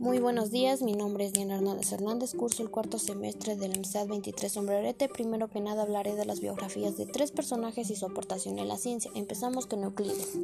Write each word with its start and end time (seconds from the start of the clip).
Muy 0.00 0.18
buenos 0.18 0.50
días, 0.50 0.80
mi 0.80 0.94
nombre 0.94 1.26
es 1.26 1.34
Diana 1.34 1.56
Hernández 1.56 1.92
Hernández, 1.92 2.32
curso 2.34 2.62
el 2.62 2.70
cuarto 2.70 2.98
semestre 2.98 3.54
de 3.54 3.68
la 3.68 3.74
Universidad 3.74 4.06
23 4.06 4.50
Sombrerete. 4.50 5.10
Primero 5.10 5.48
que 5.48 5.60
nada 5.60 5.82
hablaré 5.82 6.14
de 6.14 6.24
las 6.24 6.40
biografías 6.40 6.96
de 6.96 7.04
tres 7.04 7.32
personajes 7.32 7.90
y 7.90 7.96
su 7.96 8.06
aportación 8.06 8.58
en 8.58 8.68
la 8.68 8.78
ciencia. 8.78 9.10
Empezamos 9.14 9.66
con 9.66 9.84
Euclides. 9.84 10.38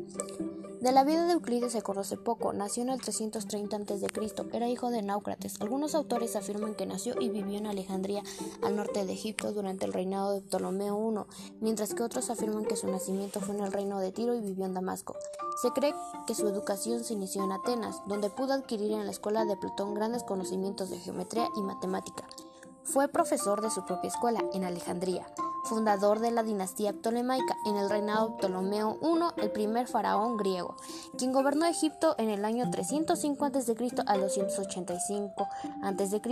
De 0.86 0.92
la 0.92 1.02
vida 1.02 1.26
de 1.26 1.32
Euclides 1.32 1.72
se 1.72 1.82
conoce 1.82 2.16
poco. 2.16 2.52
Nació 2.52 2.84
en 2.84 2.90
el 2.90 3.00
330 3.00 3.76
a.C., 3.76 4.06
era 4.52 4.68
hijo 4.68 4.90
de 4.90 5.02
Náucrates. 5.02 5.60
Algunos 5.60 5.96
autores 5.96 6.36
afirman 6.36 6.76
que 6.76 6.86
nació 6.86 7.20
y 7.20 7.28
vivió 7.28 7.58
en 7.58 7.66
Alejandría, 7.66 8.22
al 8.62 8.76
norte 8.76 9.04
de 9.04 9.12
Egipto, 9.12 9.50
durante 9.50 9.84
el 9.84 9.92
reinado 9.92 10.30
de 10.30 10.42
Ptolomeo 10.42 10.96
I, 11.10 11.54
mientras 11.60 11.92
que 11.92 12.04
otros 12.04 12.30
afirman 12.30 12.66
que 12.66 12.76
su 12.76 12.86
nacimiento 12.86 13.40
fue 13.40 13.56
en 13.56 13.64
el 13.64 13.72
reino 13.72 13.98
de 13.98 14.12
Tiro 14.12 14.36
y 14.36 14.40
vivió 14.40 14.64
en 14.64 14.74
Damasco. 14.74 15.16
Se 15.60 15.70
cree 15.70 15.92
que 16.24 16.36
su 16.36 16.46
educación 16.46 17.02
se 17.02 17.14
inició 17.14 17.42
en 17.42 17.50
Atenas, 17.50 18.00
donde 18.06 18.30
pudo 18.30 18.52
adquirir 18.52 18.92
en 18.92 19.06
la 19.06 19.10
escuela 19.10 19.44
de 19.44 19.56
Platón 19.56 19.92
grandes 19.92 20.22
conocimientos 20.22 20.88
de 20.90 21.00
geometría 21.00 21.48
y 21.56 21.62
matemática. 21.62 22.28
Fue 22.84 23.08
profesor 23.08 23.60
de 23.60 23.70
su 23.70 23.84
propia 23.84 24.06
escuela 24.06 24.44
en 24.52 24.62
Alejandría, 24.62 25.26
fundador 25.66 26.20
de 26.20 26.30
la 26.30 26.42
dinastía 26.42 26.92
ptolemaica 26.92 27.56
en 27.66 27.76
el 27.76 27.90
reinado 27.90 28.28
de 28.28 28.36
Ptolomeo 28.36 28.98
I, 29.02 29.40
el 29.42 29.50
primer 29.50 29.86
faraón 29.86 30.36
griego, 30.36 30.76
quien 31.18 31.32
gobernó 31.32 31.66
Egipto 31.66 32.14
en 32.18 32.30
el 32.30 32.44
año 32.44 32.70
305 32.70 33.44
a.C. 33.44 33.76
al 34.06 34.20
285 34.20 35.48
a.C. 35.82 36.22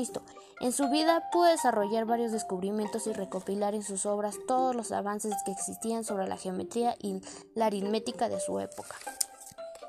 En 0.61 0.73
su 0.73 0.89
vida 0.89 1.29
pudo 1.33 1.45
desarrollar 1.45 2.07
varios 2.07 2.33
descubrimientos 2.33 3.07
y 3.07 3.13
recopilar 3.13 3.75
en 3.75 3.83
sus 3.83 4.07
obras 4.07 4.37
todos 4.47 4.75
los 4.75 4.93
avances 4.93 5.35
que 5.45 5.53
existían 5.53 6.05
sobre 6.05 6.27
la 6.27 6.37
geometría 6.37 6.95
y 7.01 7.21
la 7.55 7.67
aritmética 7.67 8.29
de 8.29 8.41
su 8.41 8.61
época. 8.61 8.95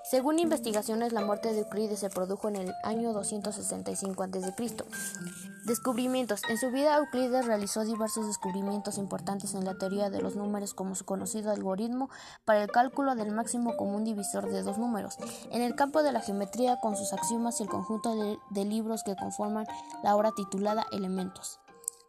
Según 0.08 0.38
investigaciones, 0.38 1.14
la 1.14 1.26
muerte 1.26 1.52
de 1.52 1.62
Euclides 1.62 1.98
se 1.98 2.12
produjo 2.12 2.48
en 2.48 2.58
el 2.58 2.74
año 2.84 3.12
265 3.12 4.22
a.C. 4.22 4.54
Descubrimientos. 5.66 6.42
En 6.48 6.60
su 6.60 6.70
vida, 6.70 6.96
Euclides 6.98 7.48
realizó 7.48 7.84
diversos 7.84 8.28
descubrimientos 8.28 9.00
importantes 9.00 9.56
en 9.56 9.66
la 9.66 9.80
teoría 9.80 10.12
de 10.12 10.22
los 10.22 10.36
números 10.36 10.76
como 10.76 10.94
su 10.94 11.06
conocido 11.06 11.52
algoritmo 11.52 12.12
para 12.46 12.62
el 12.62 12.70
cálculo 12.70 13.16
del 13.16 13.32
máximo 13.32 13.76
común 13.78 14.04
divisor 14.06 14.48
de 14.52 14.62
dos 14.62 14.78
números, 14.78 15.18
en 15.50 15.64
el 15.64 15.74
campo 15.74 16.04
de 16.04 16.12
la 16.12 16.22
geometría 16.22 16.80
con 16.80 16.96
sus 16.96 17.12
axiomas 17.12 17.60
y 17.60 17.64
el 17.64 17.70
conjunto 17.70 18.16
de, 18.16 18.38
de 18.52 18.66
libros 18.66 19.02
que 19.04 19.16
conforman 19.16 19.66
la 20.04 20.16
obra 20.16 20.32
titulada 20.36 20.86
Elementos. 20.92 21.60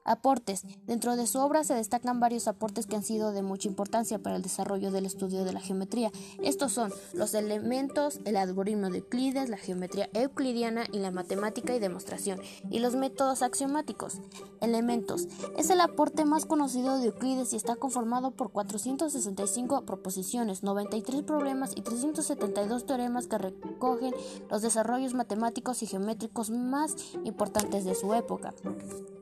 Aportes. 0.06 0.62
Dentro 0.86 1.16
de 1.16 1.26
su 1.26 1.40
obra 1.40 1.64
se 1.64 1.74
destacan 1.74 2.20
varios 2.20 2.46
aportes 2.46 2.86
que 2.86 2.94
han 2.94 3.02
sido 3.02 3.32
de 3.32 3.42
mucha 3.42 3.66
importancia 3.66 4.20
para 4.20 4.36
el 4.36 4.42
desarrollo 4.42 4.92
del 4.92 5.04
estudio 5.04 5.44
de 5.44 5.52
la 5.52 5.60
geometría. 5.60 6.12
Estos 6.42 6.72
son 6.72 6.92
los 7.12 7.34
elementos, 7.34 8.20
el 8.24 8.36
algoritmo 8.36 8.88
de 8.88 8.98
Euclides, 8.98 9.48
la 9.48 9.56
geometría 9.56 10.08
euclidiana 10.14 10.84
y 10.92 11.00
la 11.00 11.10
matemática 11.10 11.74
y 11.74 11.80
demostración, 11.80 12.40
y 12.70 12.78
los 12.78 12.94
métodos 12.94 13.42
axiomáticos. 13.42 14.20
Elementos. 14.60 15.26
Es 15.58 15.70
el 15.70 15.80
aporte 15.80 16.24
más 16.24 16.46
conocido 16.46 16.98
de 16.98 17.06
Euclides 17.06 17.52
y 17.52 17.56
está 17.56 17.74
conformado 17.74 18.30
por 18.30 18.52
465 18.52 19.82
proposiciones, 19.84 20.62
93 20.62 21.22
problemas 21.22 21.72
y 21.74 21.82
372 21.82 22.86
teoremas 22.86 23.26
que 23.26 23.38
recogen 23.38 24.14
los 24.48 24.62
desarrollos 24.62 25.14
matemáticos 25.14 25.82
y 25.82 25.86
geométricos 25.86 26.50
más 26.50 26.94
importantes 27.24 27.84
de 27.84 27.94
su 27.94 28.14
época. 28.14 28.54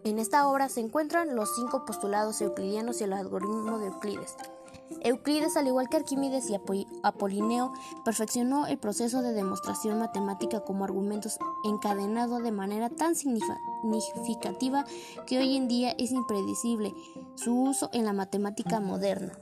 En 0.05 0.19
esta 0.19 0.47
obra 0.49 0.69
se 0.69 0.81
encuentran 0.81 1.35
los 1.35 1.55
cinco 1.55 1.87
postulados 1.87 2.43
euclidianos 2.43 3.01
y 3.01 3.05
el 3.05 3.15
algoritmo 3.15 3.79
de 3.79 3.87
Euclides. 3.87 4.37
Euclides, 5.01 5.57
al 5.57 5.67
igual 5.67 5.89
que 5.89 5.97
Arquímedes 5.97 6.51
y 6.51 6.57
Apolineo, 7.03 7.73
perfeccionó 8.05 8.67
el 8.67 8.77
proceso 8.77 9.23
de 9.23 9.33
demostración 9.33 9.99
matemática 9.99 10.61
como 10.61 10.85
argumentos 10.85 11.39
encadenado 11.65 12.41
de 12.41 12.53
manera 12.53 12.91
tan 12.91 13.15
significativa 13.15 14.85
que 15.27 15.39
hoy 15.39 15.57
en 15.57 15.69
día 15.69 15.95
es 15.99 16.13
impredecible 16.13 16.93
su 17.37 17.59
uso 17.59 17.89
en 17.95 18.05
la 18.05 18.13
matemática 18.13 18.81
moderna. 18.81 19.33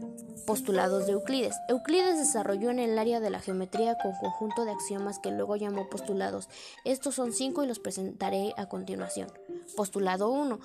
Postulados 0.46 1.06
de 1.06 1.12
Euclides. 1.12 1.56
Euclides 1.68 2.18
desarrolló 2.18 2.70
en 2.70 2.78
el 2.78 2.96
área 2.98 3.18
de 3.18 3.30
la 3.30 3.40
geometría 3.40 3.96
con 4.00 4.12
conjunto 4.20 4.64
de 4.64 4.72
axiomas 4.72 5.18
que 5.18 5.32
luego 5.32 5.56
llamó 5.56 5.88
postulados. 5.88 6.48
Estos 6.84 7.16
son 7.16 7.32
cinco 7.32 7.64
y 7.64 7.66
los 7.66 7.80
presentaré 7.80 8.54
a 8.56 8.68
continuación. 8.68 9.28
Postulado 9.76 10.30
1. 10.30 10.58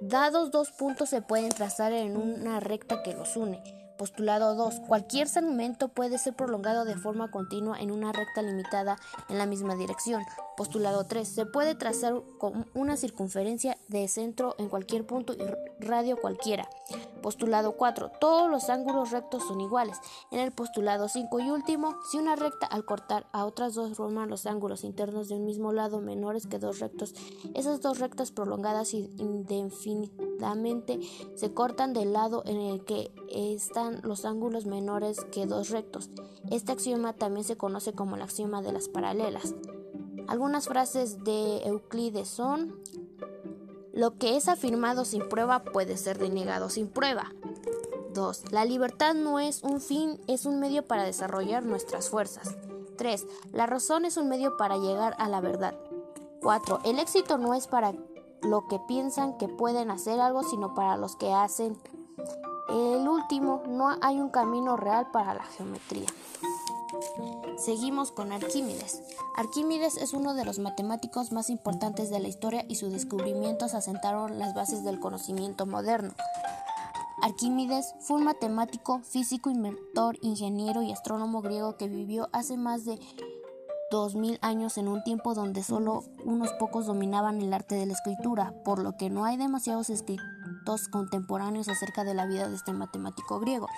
Dados 0.00 0.50
dos 0.50 0.70
puntos 0.70 1.08
se 1.08 1.22
pueden 1.22 1.50
trazar 1.50 1.92
en 1.92 2.16
una 2.16 2.60
recta 2.60 3.02
que 3.02 3.14
los 3.14 3.36
une. 3.36 3.62
Postulado 3.96 4.54
2. 4.56 4.80
Cualquier 4.88 5.28
segmento 5.28 5.88
puede 5.88 6.18
ser 6.18 6.34
prolongado 6.34 6.84
de 6.84 6.96
forma 6.96 7.30
continua 7.30 7.78
en 7.78 7.90
una 7.90 8.12
recta 8.12 8.42
limitada 8.42 8.96
en 9.28 9.38
la 9.38 9.46
misma 9.46 9.76
dirección. 9.76 10.24
Postulado 10.56 11.04
3. 11.04 11.26
Se 11.26 11.46
puede 11.46 11.74
trazar 11.74 12.22
con 12.38 12.66
una 12.74 12.96
circunferencia 12.96 13.78
de 13.88 14.06
centro 14.08 14.54
en 14.58 14.68
cualquier 14.68 15.06
punto 15.06 15.32
y 15.32 15.38
radio 15.84 16.20
cualquiera. 16.20 16.68
Postulado 17.22 17.76
4. 17.76 18.12
Todos 18.20 18.50
los 18.50 18.68
ángulos 18.68 19.12
rectos 19.12 19.46
son 19.46 19.60
iguales. 19.60 19.96
En 20.30 20.40
el 20.40 20.52
postulado 20.52 21.08
5 21.08 21.40
y 21.40 21.50
último, 21.50 21.96
si 22.10 22.18
una 22.18 22.36
recta 22.36 22.66
al 22.66 22.84
cortar 22.84 23.26
a 23.32 23.46
otras 23.46 23.74
dos 23.74 23.96
forman 23.96 24.28
los 24.28 24.44
ángulos 24.46 24.84
internos 24.84 25.28
de 25.28 25.36
un 25.36 25.44
mismo 25.44 25.72
lado 25.72 26.00
menores 26.00 26.46
que 26.46 26.58
dos 26.58 26.80
rectos, 26.80 27.14
esas 27.54 27.80
dos 27.80 28.00
rectas 28.00 28.32
prolongadas 28.32 28.92
indefinidamente 28.92 30.98
se 31.36 31.54
cortan 31.54 31.92
del 31.92 32.12
lado 32.12 32.42
en 32.44 32.60
el 32.60 32.84
que 32.84 33.12
están 33.28 34.00
los 34.02 34.24
ángulos 34.24 34.66
menores 34.66 35.18
que 35.30 35.46
dos 35.46 35.70
rectos. 35.70 36.10
Este 36.50 36.72
axioma 36.72 37.12
también 37.12 37.44
se 37.44 37.56
conoce 37.56 37.92
como 37.92 38.16
el 38.16 38.22
axioma 38.22 38.62
de 38.62 38.72
las 38.72 38.88
paralelas. 38.88 39.54
Algunas 40.28 40.68
frases 40.68 41.24
de 41.24 41.62
Euclides 41.64 42.28
son 42.28 42.80
lo 43.92 44.16
que 44.16 44.36
es 44.36 44.48
afirmado 44.48 45.04
sin 45.04 45.28
prueba 45.28 45.64
puede 45.64 45.98
ser 45.98 46.18
denegado 46.18 46.70
sin 46.70 46.88
prueba. 46.88 47.32
2. 48.14 48.52
La 48.52 48.64
libertad 48.64 49.14
no 49.14 49.38
es 49.38 49.62
un 49.62 49.80
fin, 49.80 50.20
es 50.26 50.46
un 50.46 50.60
medio 50.60 50.86
para 50.86 51.04
desarrollar 51.04 51.64
nuestras 51.64 52.08
fuerzas. 52.08 52.56
3. 52.96 53.26
La 53.52 53.66
razón 53.66 54.04
es 54.04 54.16
un 54.16 54.28
medio 54.28 54.56
para 54.56 54.78
llegar 54.78 55.14
a 55.18 55.28
la 55.28 55.40
verdad. 55.40 55.74
4. 56.40 56.80
El 56.84 56.98
éxito 56.98 57.36
no 57.36 57.54
es 57.54 57.66
para 57.66 57.94
lo 58.42 58.66
que 58.66 58.78
piensan 58.88 59.36
que 59.36 59.48
pueden 59.48 59.90
hacer 59.90 60.20
algo, 60.20 60.42
sino 60.42 60.74
para 60.74 60.96
los 60.96 61.16
que 61.16 61.32
hacen. 61.32 61.76
El 62.68 63.06
último, 63.06 63.62
no 63.68 63.94
hay 64.00 64.20
un 64.20 64.30
camino 64.30 64.76
real 64.76 65.10
para 65.12 65.34
la 65.34 65.44
geometría. 65.44 66.08
Seguimos 67.56 68.12
con 68.12 68.32
Arquímedes. 68.32 69.02
Arquímedes 69.36 69.96
es 69.96 70.12
uno 70.12 70.34
de 70.34 70.44
los 70.44 70.58
matemáticos 70.58 71.32
más 71.32 71.50
importantes 71.50 72.10
de 72.10 72.20
la 72.20 72.28
historia 72.28 72.64
y 72.68 72.76
sus 72.76 72.92
descubrimientos 72.92 73.74
asentaron 73.74 74.38
las 74.38 74.54
bases 74.54 74.84
del 74.84 75.00
conocimiento 75.00 75.66
moderno. 75.66 76.14
Arquímedes 77.22 77.94
fue 78.00 78.16
un 78.16 78.24
matemático, 78.24 79.00
físico, 79.00 79.48
inventor, 79.50 80.18
ingeniero 80.22 80.82
y 80.82 80.92
astrónomo 80.92 81.40
griego 81.40 81.76
que 81.76 81.88
vivió 81.88 82.28
hace 82.32 82.56
más 82.56 82.84
de 82.84 82.98
2000 83.92 84.38
años 84.40 84.78
en 84.78 84.88
un 84.88 85.04
tiempo 85.04 85.34
donde 85.34 85.62
solo 85.62 86.02
unos 86.24 86.50
pocos 86.54 86.86
dominaban 86.86 87.40
el 87.40 87.52
arte 87.52 87.74
de 87.74 87.86
la 87.86 87.92
escritura, 87.92 88.54
por 88.64 88.82
lo 88.82 88.96
que 88.96 89.10
no 89.10 89.24
hay 89.24 89.36
demasiados 89.36 89.90
escritos 89.90 90.88
contemporáneos 90.90 91.68
acerca 91.68 92.02
de 92.02 92.14
la 92.14 92.26
vida 92.26 92.48
de 92.48 92.56
este 92.56 92.72
matemático 92.72 93.38
griego. 93.38 93.68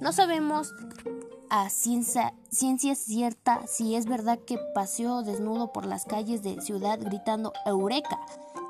No 0.00 0.12
sabemos 0.12 0.74
a 1.54 1.70
ciencia, 1.70 2.34
ciencia 2.50 2.96
cierta 2.96 3.64
si 3.68 3.94
es 3.94 4.06
verdad 4.06 4.40
que 4.40 4.58
paseó 4.74 5.22
desnudo 5.22 5.72
por 5.72 5.86
las 5.86 6.04
calles 6.04 6.42
de 6.42 6.60
ciudad 6.60 6.98
gritando 7.00 7.52
Eureka, 7.64 8.18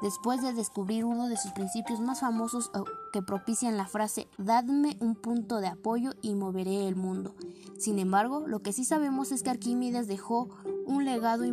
después 0.03 0.43
de 0.43 0.53
descubrir 0.53 1.07
uno 1.07 1.29
de 1.29 1.39
sus 1.39 1.53
principios 1.53 2.01
más 2.01 2.21
famosos 2.21 2.71
que 3.11 3.23
propician 3.23 3.79
la 3.79 3.87
frase 3.87 4.29
Dadme 4.37 4.99
un 5.01 5.15
punto 5.15 5.63
de 5.63 5.69
apoyo 5.69 6.13
y 6.21 6.35
moveré 6.35 6.87
el 6.87 6.95
mundo. 6.95 7.35
Sin 7.79 7.99
embargo, 7.99 8.45
lo 8.47 8.61
que 8.61 8.75
sí 8.75 8.85
sabemos 8.85 9.33
es 9.33 9.43
que 9.43 9.49
Arquímedes 9.49 10.07
dejó 10.07 10.51
un 10.85 11.07
legado 11.07 11.45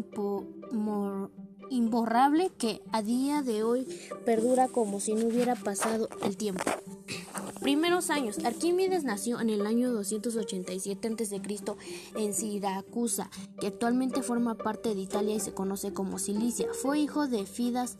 imborrable 1.70 2.50
que 2.58 2.82
a 2.92 3.02
día 3.02 3.42
de 3.42 3.64
hoy 3.64 3.88
perdura 4.26 4.68
como 4.68 5.00
si 5.00 5.14
no 5.14 5.28
hubiera 5.28 5.56
pasado 5.56 6.10
el 6.26 6.36
tiempo. 6.36 6.66
Primeros 7.62 8.10
años. 8.10 8.40
Arquímedes 8.44 9.04
nació 9.04 9.40
en 9.40 9.52
el 9.52 9.68
año 9.68 9.92
287 9.92 11.08
a.C. 11.08 11.42
en 12.16 12.34
Siracusa, 12.34 13.30
que 13.60 13.68
actualmente 13.68 14.24
forma 14.24 14.56
parte 14.56 14.96
de 14.96 15.02
Italia 15.02 15.36
y 15.36 15.40
se 15.40 15.54
conoce 15.54 15.94
como 15.94 16.18
Cilicia. 16.18 16.68
Fue 16.74 17.00
hijo 17.00 17.28
de 17.28 17.46
Fidas, 17.46 17.98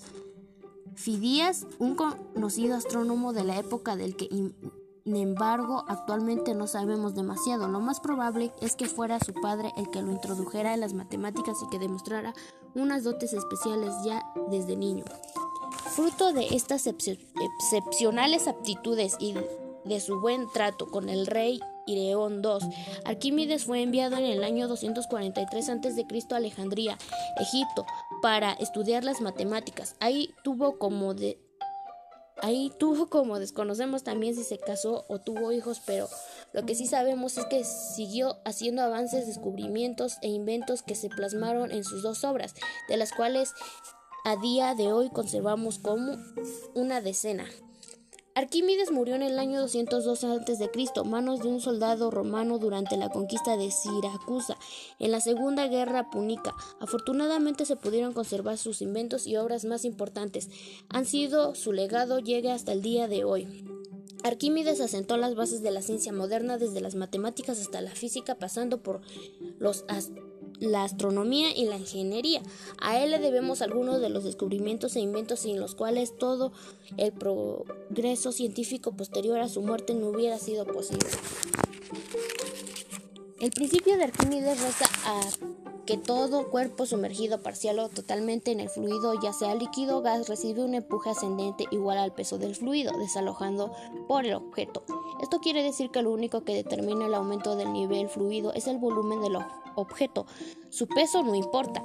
Fidías, 0.96 1.68
un 1.78 1.96
conocido 1.96 2.76
astrónomo 2.76 3.34
de 3.34 3.44
la 3.44 3.60
época 3.60 3.96
del 3.96 4.16
que 4.16 4.28
sin 5.04 5.16
embargo, 5.16 5.84
actualmente 5.88 6.54
no 6.54 6.68
sabemos 6.68 7.16
demasiado. 7.16 7.68
Lo 7.68 7.80
más 7.80 8.00
probable 8.00 8.52
es 8.62 8.76
que 8.76 8.86
fuera 8.86 9.20
su 9.20 9.34
padre 9.34 9.72
el 9.76 9.90
que 9.90 10.02
lo 10.02 10.12
introdujera 10.12 10.74
en 10.74 10.80
las 10.80 10.94
matemáticas 10.94 11.58
y 11.64 11.70
que 11.70 11.80
demostrara 11.80 12.36
unas 12.76 13.04
dotes 13.04 13.34
especiales 13.34 13.94
ya 14.06 14.24
desde 14.50 14.78
niño. 14.78 15.04
Fruto 15.96 16.32
de 16.32 16.48
estas 16.56 16.88
excepcionales 16.88 18.48
aptitudes 18.48 19.18
y 19.20 19.36
de 19.84 20.00
su 20.00 20.22
buen 20.22 20.50
trato 20.54 20.90
con 20.90 21.10
el 21.10 21.28
rey 21.28 21.60
Ireón 21.86 22.42
II, 22.42 22.74
Arquímedes 23.04 23.66
fue 23.66 23.82
enviado 23.82 24.16
en 24.16 24.24
el 24.24 24.46
año 24.46 24.70
243 24.70 25.70
a.C. 25.70 26.06
a 26.32 26.36
Alejandría, 26.36 26.98
Egipto, 27.38 27.86
para 28.22 28.54
estudiar 28.54 29.04
las 29.04 29.20
matemáticas. 29.20 29.96
Ahí 30.00 30.34
tuvo 30.46 30.78
como 30.78 31.14
de 31.14 31.38
Ahí 32.42 32.72
tuvo 32.80 33.08
como 33.08 33.38
desconocemos 33.38 34.04
también 34.04 34.34
si 34.34 34.44
se 34.44 34.58
casó 34.58 35.06
o 35.10 35.20
tuvo 35.20 35.52
hijos, 35.52 35.82
pero 35.86 36.08
lo 36.54 36.66
que 36.66 36.74
sí 36.74 36.88
sabemos 36.88 37.38
es 37.38 37.46
que 37.46 37.64
siguió 37.64 38.40
haciendo 38.46 38.82
avances, 38.82 39.28
descubrimientos 39.28 40.18
e 40.24 40.30
inventos 40.30 40.82
que 40.82 40.96
se 40.96 41.10
plasmaron 41.10 41.72
en 41.72 41.84
sus 41.84 42.02
dos 42.02 42.24
obras, 42.24 42.56
de 42.90 42.98
las 42.98 43.12
cuales 43.12 43.54
a 44.24 44.36
día 44.36 44.76
de 44.76 44.92
hoy 44.94 45.10
conservamos 45.10 45.80
como 45.80 46.18
una 46.76 47.02
decena. 47.02 47.46
Arquímedes 48.34 48.92
murió 48.92 49.16
en 49.16 49.24
el 49.24 49.40
año 49.40 49.60
202 49.60 50.24
a.C., 50.24 50.70
manos 51.04 51.42
de 51.42 51.50
un 51.50 51.60
soldado 51.60 52.12
romano 52.12 52.60
durante 52.60 52.96
la 52.96 53.10
conquista 53.10 53.58
de 53.58 53.72
Siracusa 53.72 54.58
en 55.00 55.12
la 55.12 55.20
Segunda 55.20 55.68
Guerra 55.68 56.10
Púnica. 56.10 56.56
Afortunadamente 56.80 57.66
se 57.66 57.76
pudieron 57.76 58.14
conservar 58.14 58.58
sus 58.58 58.82
inventos 58.82 59.28
y 59.28 59.36
obras 59.36 59.66
más 59.66 59.84
importantes. 59.84 60.50
Han 60.88 61.06
sido 61.06 61.56
su 61.56 61.74
legado 61.74 62.20
llegue 62.20 62.52
hasta 62.52 62.72
el 62.72 62.82
día 62.82 63.10
de 63.10 63.26
hoy. 63.26 63.66
Arquímedes 64.24 64.80
asentó 64.80 65.18
las 65.18 65.36
bases 65.36 65.62
de 65.62 65.72
la 65.72 65.82
ciencia 65.82 66.14
moderna 66.14 66.58
desde 66.58 66.80
las 66.80 66.96
matemáticas 66.96 67.60
hasta 67.60 67.82
la 67.82 67.92
física, 67.92 68.36
pasando 68.36 68.82
por 68.82 69.02
los 69.58 69.84
la 70.62 70.84
astronomía 70.84 71.56
y 71.56 71.66
la 71.66 71.76
ingeniería. 71.76 72.42
A 72.80 73.04
él 73.04 73.12
le 73.12 73.20
debemos 73.20 73.62
algunos 73.62 74.00
de 74.00 74.10
los 74.10 74.24
descubrimientos 74.24 74.96
e 74.96 75.02
inventos 75.02 75.42
sin 75.42 75.60
los 75.60 75.76
cuales 75.76 76.18
todo 76.18 76.54
el 76.98 77.12
progreso 77.12 78.32
científico 78.32 78.94
posterior 78.94 79.40
a 79.40 79.50
su 79.50 79.62
muerte 79.62 79.94
no 79.94 80.08
hubiera 80.08 80.38
sido 80.38 80.66
posible. 80.66 81.10
El 83.40 83.50
principio 83.50 83.98
de 83.98 84.04
Arquímedes 84.04 84.62
reza 84.62 84.86
a 85.04 85.20
que 85.92 85.98
todo 85.98 86.50
cuerpo 86.50 86.86
sumergido 86.86 87.44
parcial 87.44 87.80
o 87.80 87.90
totalmente 87.90 88.54
en 88.54 88.62
el 88.62 88.70
fluido, 88.70 89.14
ya 89.22 89.34
sea 89.34 89.56
líquido 89.56 89.98
o 89.98 90.02
gas, 90.02 90.30
recibe 90.30 90.64
un 90.64 90.74
empuje 90.74 91.10
ascendente 91.10 91.66
igual 91.70 91.98
al 91.98 92.14
peso 92.14 92.38
del 92.38 92.56
fluido, 92.56 92.98
desalojando 92.98 93.74
por 94.08 94.26
el 94.26 94.36
objeto. 94.36 94.86
Esto 95.22 95.40
quiere 95.40 95.64
decir 95.64 95.92
que 95.92 96.02
lo 96.02 96.12
único 96.12 96.46
que 96.46 96.56
determina 96.56 97.08
el 97.08 97.14
aumento 97.14 97.58
del 97.58 97.74
nivel 97.74 98.08
fluido 98.08 98.54
es 98.54 98.68
el 98.68 98.78
volumen 98.78 99.22
del 99.22 99.36
objeto. 99.76 100.26
Su 100.70 100.88
peso 100.88 101.24
no 101.24 101.36
importa. 101.36 101.84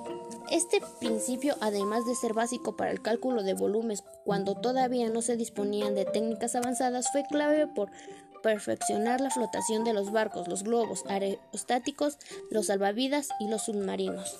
Este 0.52 0.80
principio, 1.00 1.56
además 1.60 2.06
de 2.06 2.14
ser 2.14 2.32
básico 2.32 2.76
para 2.76 2.92
el 2.92 3.02
cálculo 3.02 3.42
de 3.42 3.54
volúmenes 3.54 4.04
cuando 4.24 4.54
todavía 4.54 5.10
no 5.10 5.20
se 5.20 5.36
disponían 5.36 5.96
de 5.96 6.04
técnicas 6.04 6.54
avanzadas, 6.54 7.10
fue 7.10 7.24
clave 7.24 7.66
por 7.66 7.90
perfeccionar 8.46 9.20
la 9.20 9.30
flotación 9.30 9.82
de 9.82 9.92
los 9.92 10.12
barcos, 10.12 10.46
los 10.46 10.62
globos 10.62 11.02
aerostáticos, 11.08 12.16
los 12.48 12.66
salvavidas 12.66 13.30
y 13.40 13.48
los 13.48 13.62
submarinos. 13.62 14.38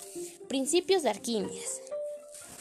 Principios 0.49 1.03
de 1.03 1.11
Arquímedes. 1.11 1.83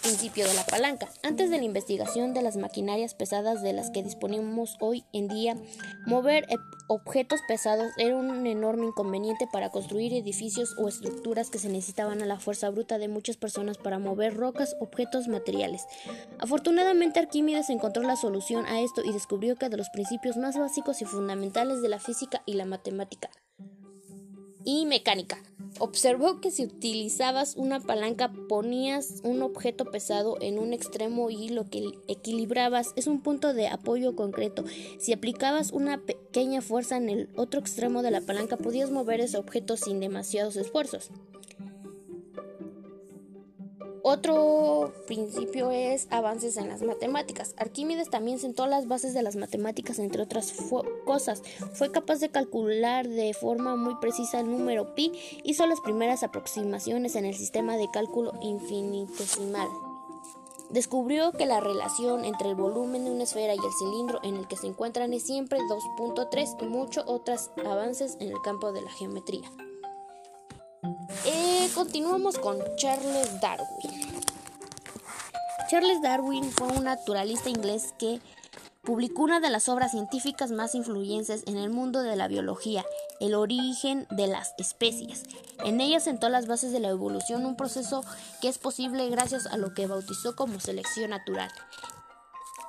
Principio 0.02 0.48
de 0.48 0.56
la 0.56 0.66
palanca. 0.66 1.08
Antes 1.22 1.52
de 1.52 1.60
la 1.60 1.64
investigación 1.64 2.34
de 2.34 2.42
las 2.42 2.58
maquinarias 2.58 3.14
pesadas 3.14 3.62
de 3.62 3.74
las 3.74 3.92
que 3.92 4.02
disponemos 4.02 4.76
hoy 4.80 5.06
en 5.14 5.28
día, 5.28 5.56
mover 6.08 6.48
objetos 6.88 7.42
pesados 7.48 7.92
era 7.98 8.16
un 8.16 8.46
enorme 8.48 8.88
inconveniente 8.88 9.48
para 9.52 9.70
construir 9.70 10.14
edificios 10.14 10.76
o 10.78 10.88
estructuras 10.88 11.50
que 11.50 11.60
se 11.60 11.70
necesitaban 11.70 12.22
a 12.22 12.26
la 12.26 12.40
fuerza 12.40 12.70
bruta 12.70 12.98
de 12.98 13.08
muchas 13.08 13.38
personas 13.38 13.78
para 13.78 14.00
mover 14.00 14.36
rocas, 14.36 14.76
objetos, 14.80 15.28
materiales. 15.28 15.86
Afortunadamente 16.40 17.20
Arquímedes 17.20 17.70
encontró 17.70 18.04
la 18.04 18.16
solución 18.16 18.66
a 18.66 18.82
esto 18.82 19.04
y 19.04 19.12
descubrió 19.12 19.56
que 19.56 19.70
de 19.70 19.78
los 19.78 19.90
principios 19.90 20.38
más 20.38 20.58
básicos 20.58 21.02
y 21.02 21.06
fundamentales 21.06 21.82
de 21.82 21.90
la 21.90 22.00
física 22.00 22.42
y 22.46 22.54
la 22.54 22.66
matemática 22.66 23.30
y 24.66 24.86
mecánica. 24.86 25.38
Observó 25.78 26.40
que 26.40 26.52
si 26.52 26.64
utilizabas 26.64 27.58
una 27.58 27.82
palanca 27.82 28.32
ponías 28.48 29.22
un 29.24 29.42
objeto 29.42 29.84
pesado 29.84 30.38
en 30.40 30.58
un 30.58 30.72
extremo 30.72 31.30
y 31.30 31.50
lo 31.50 31.70
que 31.70 31.84
equilibrabas 32.08 32.94
es 32.96 33.08
un 33.08 33.22
punto 33.22 33.54
de 33.54 33.68
apoyo 33.68 34.16
concreto. 34.16 34.64
Si 35.00 35.12
aplicabas 35.12 35.74
una 35.74 35.98
pequeña 35.98 36.62
fuerza 36.62 36.96
en 36.96 37.10
el 37.10 37.30
otro 37.36 37.60
extremo 37.60 38.04
de 38.04 38.12
la 38.12 38.22
palanca 38.22 38.56
podías 38.56 38.90
mover 38.90 39.20
ese 39.20 39.38
objeto 39.38 39.76
sin 39.76 40.00
demasiados 40.00 40.56
esfuerzos. 40.56 41.10
Otro 44.08 44.94
principio 45.08 45.72
es 45.72 46.06
avances 46.12 46.58
en 46.58 46.70
las 46.70 46.84
matemáticas. 46.84 47.56
Arquímedes 47.58 48.12
también 48.12 48.38
sentó 48.38 48.68
las 48.68 48.88
bases 48.88 49.16
de 49.16 49.24
las 49.24 49.36
matemáticas, 49.36 49.98
entre 49.98 50.22
otras 50.22 50.54
cosas. 51.06 51.42
Fue 51.74 51.92
capaz 51.92 52.20
de 52.20 52.30
calcular 52.30 53.08
de 53.08 53.34
forma 53.34 53.76
muy 53.76 53.96
precisa 53.96 54.40
el 54.42 54.52
número 54.52 54.94
pi, 54.94 55.12
hizo 55.44 55.66
las 55.66 55.82
primeras 55.82 56.22
aproximaciones 56.22 57.16
en 57.16 57.26
el 57.26 57.34
sistema 57.34 57.78
de 57.78 57.90
cálculo 57.90 58.34
infinitesimal. 58.44 59.70
Descubrió 60.70 61.32
que 61.32 61.48
la 61.48 61.60
relación 61.60 62.26
entre 62.26 62.50
el 62.50 62.56
volumen 62.56 63.06
de 63.06 63.12
una 63.12 63.24
esfera 63.24 63.56
y 63.56 63.58
el 63.58 63.74
cilindro 63.80 64.20
en 64.22 64.36
el 64.36 64.48
que 64.48 64.56
se 64.56 64.68
encuentran 64.68 65.14
es 65.14 65.24
siempre 65.24 65.58
2.3 65.62 66.62
y 66.62 66.66
muchos 66.68 67.06
otros 67.08 67.50
avances 67.66 68.18
en 68.20 68.28
el 68.28 68.40
campo 68.44 68.72
de 68.72 68.84
la 68.84 68.92
geometría. 68.92 69.52
Eh, 71.26 71.70
continuamos 71.74 72.38
con 72.38 72.60
Charles 72.76 73.42
Darwin. 73.42 74.22
Charles 75.70 76.02
Darwin 76.02 76.52
fue 76.52 76.68
un 76.68 76.84
naturalista 76.84 77.50
inglés 77.50 77.94
que 77.98 78.22
publicó 78.84 79.24
una 79.24 79.40
de 79.40 79.50
las 79.50 79.68
obras 79.68 79.92
científicas 79.92 80.52
más 80.52 80.76
influyentes 80.76 81.44
en 81.48 81.58
el 81.58 81.70
mundo 81.70 82.04
de 82.04 82.16
la 82.16 82.28
biología, 82.28 82.86
El 83.20 83.34
origen 83.34 84.06
de 84.12 84.28
las 84.28 84.54
especies. 84.58 85.24
En 85.64 85.82
ella 85.82 86.00
sentó 86.00 86.30
las 86.30 86.48
bases 86.48 86.72
de 86.72 86.80
la 86.80 86.90
evolución, 86.90 87.46
un 87.46 87.56
proceso 87.56 88.04
que 88.42 88.50
es 88.50 88.60
posible 88.60 89.10
gracias 89.10 89.48
a 89.48 89.58
lo 89.58 89.74
que 89.74 89.88
bautizó 89.88 90.36
como 90.36 90.60
selección 90.60 91.10
natural. 91.10 91.50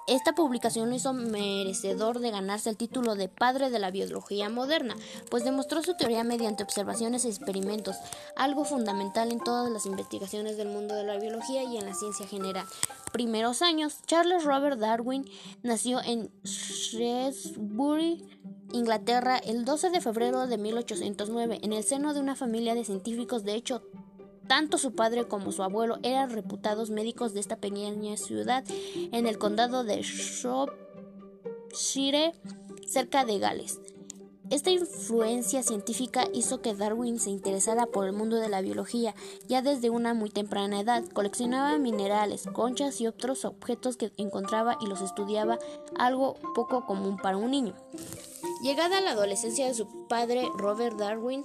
Esta 0.06 0.36
publicación 0.36 0.88
lo 0.88 0.94
hizo 0.94 1.12
merecedor 1.12 2.20
de 2.20 2.30
ganarse 2.30 2.70
el 2.70 2.76
título 2.76 3.16
de 3.16 3.28
padre 3.28 3.70
de 3.70 3.80
la 3.80 3.90
biología 3.90 4.48
moderna, 4.48 4.94
pues 5.30 5.42
demostró 5.42 5.82
su 5.82 5.96
teoría 5.96 6.22
mediante 6.22 6.62
observaciones 6.62 7.24
y 7.24 7.28
experimentos, 7.28 7.96
algo 8.36 8.64
fundamental 8.64 9.32
en 9.32 9.40
todas 9.40 9.68
las 9.68 9.84
investigaciones 9.84 10.56
del 10.56 10.68
mundo 10.68 10.94
de 10.94 11.02
la 11.02 11.18
biología 11.18 11.64
y 11.64 11.76
en 11.76 11.86
la 11.86 11.94
ciencia 11.94 12.24
general. 12.28 12.66
Primeros 13.12 13.62
años, 13.62 13.98
Charles 14.06 14.44
Robert 14.44 14.78
Darwin 14.78 15.28
nació 15.64 16.00
en 16.00 16.30
Shrewsbury, 16.44 18.24
Inglaterra, 18.72 19.38
el 19.38 19.64
12 19.64 19.90
de 19.90 20.00
febrero 20.00 20.46
de 20.46 20.56
1809, 20.56 21.58
en 21.62 21.72
el 21.72 21.82
seno 21.82 22.14
de 22.14 22.20
una 22.20 22.36
familia 22.36 22.76
de 22.76 22.84
científicos. 22.84 23.42
De 23.42 23.54
hecho, 23.54 23.82
tanto 24.46 24.78
su 24.78 24.94
padre 24.94 25.26
como 25.28 25.52
su 25.52 25.62
abuelo 25.62 25.99
eran 26.02 26.30
reputados 26.30 26.90
médicos 26.90 27.35
de 27.35 27.40
esta 27.40 27.56
pequeña 27.56 28.16
ciudad 28.16 28.64
en 29.12 29.26
el 29.26 29.38
condado 29.38 29.85
de 29.85 30.02
Shropshire, 30.02 30.73
cerca 32.87 33.25
de 33.25 33.38
Gales. 33.38 33.80
Esta 34.49 34.70
influencia 34.70 35.64
científica 35.64 36.28
hizo 36.32 36.62
que 36.62 36.73
Darwin 36.73 37.18
se 37.18 37.30
interesara 37.30 37.87
por 37.87 38.06
el 38.06 38.12
mundo 38.12 38.37
de 38.37 38.49
la 38.49 38.61
biología 38.61 39.12
ya 39.49 39.61
desde 39.61 39.90
una 39.90 40.14
muy 40.14 40.30
temprana 40.30 40.78
edad. 40.78 41.02
Coleccionaba 41.12 41.76
minerales, 41.78 42.47
conchas 42.52 43.00
y 43.00 43.09
otros 43.09 43.44
objetos 43.44 43.97
que 43.97 44.12
encontraba 44.18 44.78
y 44.80 44.87
los 44.87 45.00
estudiaba, 45.00 45.59
algo 45.99 46.35
poco 46.54 46.87
común 46.87 47.16
para 47.16 47.37
un 47.38 47.50
niño. 47.50 47.75
Llegada 48.62 49.00
la 49.00 49.11
adolescencia 49.11 49.66
de 49.66 49.75
su 49.75 50.06
padre, 50.06 50.49
Robert 50.56 50.97
Darwin 50.97 51.44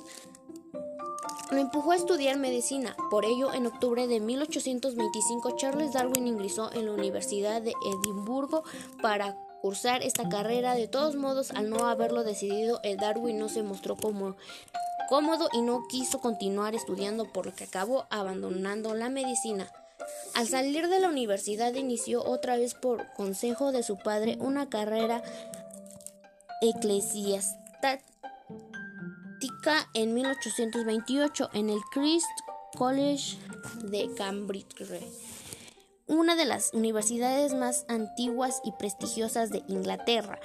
lo 1.51 1.57
empujó 1.57 1.91
a 1.91 1.97
estudiar 1.97 2.37
medicina. 2.37 2.95
Por 3.09 3.25
ello, 3.25 3.53
en 3.53 3.67
octubre 3.67 4.07
de 4.07 4.19
1825, 4.21 5.57
Charles 5.57 5.93
Darwin 5.93 6.25
ingresó 6.25 6.71
en 6.71 6.85
la 6.85 6.93
Universidad 6.93 7.61
de 7.61 7.73
Edimburgo 7.85 8.63
para 9.01 9.35
cursar 9.61 10.01
esta 10.01 10.29
carrera. 10.29 10.75
De 10.75 10.87
todos 10.87 11.15
modos, 11.15 11.51
al 11.51 11.69
no 11.69 11.87
haberlo 11.87 12.23
decidido, 12.23 12.79
el 12.83 12.97
Darwin 12.97 13.37
no 13.37 13.49
se 13.49 13.63
mostró 13.63 13.97
como 13.97 14.35
cómodo 15.09 15.49
y 15.51 15.61
no 15.61 15.83
quiso 15.89 16.21
continuar 16.21 16.73
estudiando, 16.73 17.25
por 17.31 17.45
lo 17.45 17.53
que 17.53 17.65
acabó 17.65 18.07
abandonando 18.09 18.95
la 18.95 19.09
medicina. 19.09 19.69
Al 20.33 20.47
salir 20.47 20.87
de 20.87 21.01
la 21.01 21.09
universidad 21.09 21.73
inició 21.73 22.23
otra 22.23 22.55
vez 22.55 22.75
por 22.75 23.11
consejo 23.13 23.73
de 23.73 23.83
su 23.83 23.97
padre 23.97 24.37
una 24.39 24.69
carrera 24.69 25.21
eclesiástica 26.61 27.61
en 29.93 30.13
1828 30.13 31.49
en 31.53 31.69
el 31.69 31.79
Christ 31.91 32.27
College 32.77 33.37
de 33.83 34.09
Cambridge, 34.15 34.75
una 36.07 36.35
de 36.35 36.45
las 36.45 36.73
universidades 36.73 37.53
más 37.53 37.85
antiguas 37.87 38.61
y 38.63 38.71
prestigiosas 38.73 39.49
de 39.49 39.63
Inglaterra. 39.67 40.39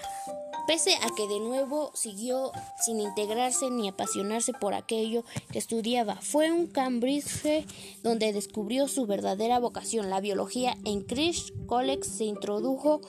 Pese 0.66 0.94
a 0.96 1.08
que 1.16 1.28
de 1.28 1.38
nuevo 1.40 1.92
siguió 1.94 2.50
sin 2.84 3.00
integrarse 3.00 3.70
ni 3.70 3.88
apasionarse 3.88 4.52
por 4.52 4.74
aquello 4.74 5.24
que 5.52 5.58
estudiaba, 5.58 6.16
fue 6.16 6.50
un 6.50 6.66
Cambridge 6.66 7.66
donde 8.02 8.32
descubrió 8.32 8.88
su 8.88 9.06
verdadera 9.06 9.58
vocación, 9.60 10.10
la 10.10 10.20
biología. 10.20 10.76
En 10.84 11.02
Christ 11.02 11.50
College 11.66 12.04
se 12.04 12.24
introdujo 12.24 13.00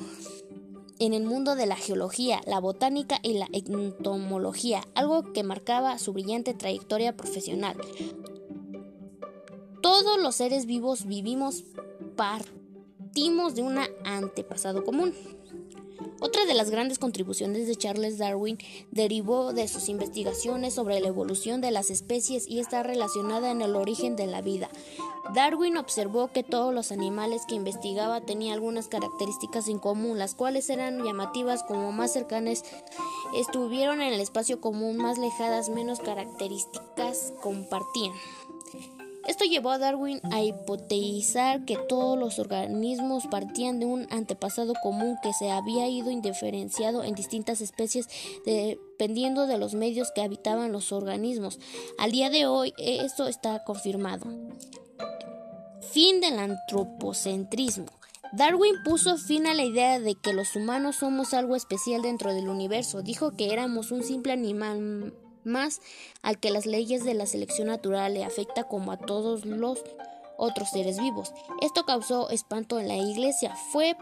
en 0.99 1.13
el 1.13 1.23
mundo 1.23 1.55
de 1.55 1.65
la 1.65 1.75
geología, 1.75 2.41
la 2.45 2.59
botánica 2.59 3.19
y 3.23 3.33
la 3.33 3.47
entomología, 3.51 4.83
algo 4.95 5.33
que 5.33 5.43
marcaba 5.43 5.99
su 5.99 6.13
brillante 6.13 6.53
trayectoria 6.53 7.15
profesional. 7.15 7.77
Todo 9.81 9.97
Todos 9.97 10.21
los 10.21 10.35
seres 10.35 10.67
vivos 10.67 11.05
vivimos, 11.05 11.63
partimos 12.15 13.55
de 13.55 13.63
un 13.63 13.79
antepasado 14.05 14.85
común. 14.85 15.13
Otra 16.19 16.45
de 16.45 16.53
las 16.53 16.69
grandes 16.69 16.99
contribuciones 16.99 17.67
de 17.67 17.75
Charles 17.75 18.17
Darwin 18.17 18.57
derivó 18.91 19.53
de 19.53 19.67
sus 19.67 19.89
investigaciones 19.89 20.73
sobre 20.73 20.99
la 20.99 21.07
evolución 21.07 21.61
de 21.61 21.71
las 21.71 21.89
especies 21.89 22.47
y 22.47 22.59
está 22.59 22.83
relacionada 22.83 23.51
en 23.51 23.61
el 23.61 23.75
origen 23.75 24.15
de 24.15 24.27
la 24.27 24.41
vida. 24.41 24.66
Darwin 25.37 25.77
observó 25.77 26.29
que 26.29 26.41
todos 26.41 26.73
los 26.73 26.91
animales 26.91 27.43
que 27.47 27.53
investigaba 27.53 28.21
tenían 28.21 28.55
algunas 28.55 28.87
características 28.87 29.67
en 29.67 29.77
común, 29.77 30.17
las 30.17 30.33
cuales 30.33 30.67
eran 30.67 31.03
llamativas 31.03 31.61
como 31.61 31.91
más 31.91 32.11
cercanas 32.11 32.63
estuvieron 33.35 34.01
en 34.01 34.13
el 34.13 34.19
espacio 34.19 34.59
común, 34.59 34.97
más 34.97 35.19
lejadas, 35.19 35.69
menos 35.69 35.99
características 35.99 37.33
compartían. 37.39 38.13
Esto 39.27 39.45
llevó 39.45 39.69
a 39.69 39.77
Darwin 39.77 40.21
a 40.31 40.41
hipotetizar 40.41 41.65
que 41.65 41.77
todos 41.77 42.17
los 42.17 42.39
organismos 42.39 43.27
partían 43.27 43.79
de 43.79 43.85
un 43.85 44.07
antepasado 44.09 44.73
común 44.81 45.17
que 45.21 45.33
se 45.33 45.51
había 45.51 45.87
ido 45.87 46.09
indiferenciado 46.09 47.03
en 47.03 47.13
distintas 47.13 47.61
especies 47.61 48.07
dependiendo 48.43 49.45
de 49.45 49.59
los 49.59 49.75
medios 49.75 50.11
que 50.15 50.23
habitaban 50.23 50.71
los 50.71 50.91
organismos. 50.91 51.59
Al 51.99 52.11
día 52.11 52.31
de 52.31 52.47
hoy 52.47 52.73
esto 52.79 53.27
está 53.27 53.63
confirmado. 53.63 54.25
Fin 55.91 56.21
del 56.21 56.39
antropocentrismo. 56.39 57.87
Darwin 58.33 58.75
puso 58.83 59.17
fin 59.17 59.47
a 59.47 59.53
la 59.53 59.63
idea 59.63 59.99
de 59.99 60.15
que 60.15 60.33
los 60.33 60.55
humanos 60.55 60.97
somos 60.97 61.33
algo 61.33 61.55
especial 61.55 62.01
dentro 62.01 62.33
del 62.33 62.49
universo. 62.49 63.01
Dijo 63.01 63.31
que 63.31 63.53
éramos 63.53 63.91
un 63.91 64.03
simple 64.03 64.33
animal 64.33 65.13
más 65.43 65.81
al 66.21 66.39
que 66.39 66.51
las 66.51 66.65
leyes 66.65 67.05
de 67.05 67.13
la 67.13 67.25
selección 67.25 67.67
natural 67.67 68.13
le 68.13 68.25
afecta 68.25 68.65
como 68.65 68.91
a 68.91 68.97
todos 68.97 69.45
los 69.45 69.81
otros 70.37 70.69
seres 70.71 70.99
vivos. 70.99 71.33
Esto 71.61 71.85
causó 71.85 72.29
espanto 72.29 72.79
en 72.79 72.89
la 72.89 72.97
iglesia. 72.97 73.55
Fue 73.71 73.95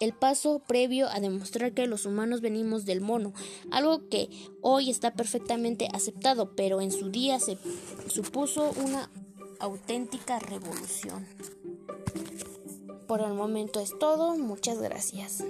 el 0.00 0.12
paso 0.12 0.60
previo 0.60 1.08
a 1.08 1.20
demostrar 1.20 1.72
que 1.72 1.86
los 1.86 2.06
humanos 2.06 2.40
venimos 2.40 2.84
del 2.84 3.00
mono, 3.00 3.32
algo 3.70 4.08
que 4.08 4.30
hoy 4.62 4.90
está 4.90 5.12
perfectamente 5.12 5.88
aceptado, 5.92 6.54
pero 6.54 6.80
en 6.80 6.92
su 6.92 7.10
día 7.10 7.40
se 7.40 7.58
supuso 8.08 8.72
una 8.84 9.10
auténtica 9.60 10.38
revolución. 10.38 11.26
Por 13.06 13.20
el 13.22 13.34
momento 13.34 13.80
es 13.80 13.98
todo, 13.98 14.36
muchas 14.36 14.78
gracias. 14.80 15.42